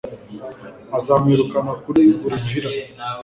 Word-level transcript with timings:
Azamwirukana 0.97 1.71
kuri 1.83 2.01
buri 2.19 2.37
villa 2.45 2.69